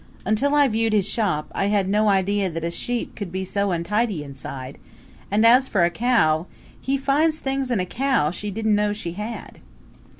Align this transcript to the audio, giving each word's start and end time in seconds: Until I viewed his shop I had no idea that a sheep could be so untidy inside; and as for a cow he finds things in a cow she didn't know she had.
Until 0.25 0.55
I 0.55 0.67
viewed 0.67 0.93
his 0.93 1.07
shop 1.07 1.51
I 1.53 1.65
had 1.67 1.87
no 1.87 2.09
idea 2.09 2.49
that 2.49 2.63
a 2.63 2.71
sheep 2.71 3.15
could 3.15 3.31
be 3.31 3.43
so 3.43 3.69
untidy 3.71 4.23
inside; 4.23 4.79
and 5.29 5.45
as 5.45 5.67
for 5.67 5.83
a 5.85 5.91
cow 5.91 6.47
he 6.81 6.97
finds 6.97 7.37
things 7.37 7.69
in 7.69 7.79
a 7.79 7.85
cow 7.85 8.31
she 8.31 8.49
didn't 8.49 8.73
know 8.73 8.93
she 8.93 9.11
had. 9.11 9.59